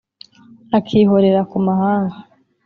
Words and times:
akihorera 0.77 1.41
ku 1.49 1.57
mahanga; 1.65 2.15